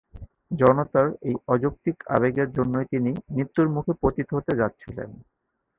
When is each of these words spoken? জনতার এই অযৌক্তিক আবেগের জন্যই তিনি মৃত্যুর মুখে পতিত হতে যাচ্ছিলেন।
জনতার 0.51 1.07
এই 1.21 1.35
অযৌক্তিক 1.47 1.97
আবেগের 2.07 2.49
জন্যই 2.57 2.85
তিনি 2.85 3.11
মৃত্যুর 3.33 3.67
মুখে 3.69 3.93
পতিত 4.01 4.29
হতে 4.33 4.53
যাচ্ছিলেন। 4.57 5.09